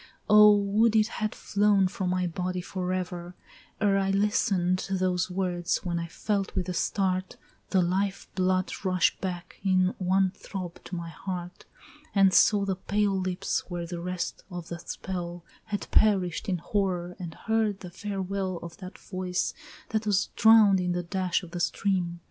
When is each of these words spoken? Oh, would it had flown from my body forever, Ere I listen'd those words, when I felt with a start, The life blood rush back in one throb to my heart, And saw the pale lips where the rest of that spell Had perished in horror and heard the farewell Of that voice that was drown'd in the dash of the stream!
Oh, 0.27 0.55
would 0.57 0.95
it 0.95 1.05
had 1.09 1.35
flown 1.35 1.87
from 1.87 2.09
my 2.09 2.25
body 2.25 2.59
forever, 2.59 3.35
Ere 3.79 3.99
I 3.99 4.09
listen'd 4.09 4.79
those 4.89 5.29
words, 5.29 5.85
when 5.85 5.99
I 5.99 6.07
felt 6.07 6.55
with 6.55 6.67
a 6.67 6.73
start, 6.73 7.37
The 7.69 7.83
life 7.83 8.27
blood 8.33 8.71
rush 8.83 9.15
back 9.19 9.59
in 9.63 9.93
one 9.99 10.31
throb 10.31 10.83
to 10.85 10.95
my 10.95 11.09
heart, 11.09 11.65
And 12.15 12.33
saw 12.33 12.65
the 12.65 12.77
pale 12.77 13.15
lips 13.15 13.69
where 13.69 13.85
the 13.85 13.99
rest 14.01 14.43
of 14.49 14.69
that 14.69 14.89
spell 14.89 15.45
Had 15.65 15.87
perished 15.91 16.49
in 16.49 16.57
horror 16.57 17.15
and 17.19 17.35
heard 17.35 17.81
the 17.81 17.91
farewell 17.91 18.57
Of 18.63 18.77
that 18.77 18.97
voice 18.97 19.53
that 19.89 20.07
was 20.07 20.29
drown'd 20.35 20.79
in 20.79 20.93
the 20.93 21.03
dash 21.03 21.43
of 21.43 21.51
the 21.51 21.59
stream! 21.59 22.19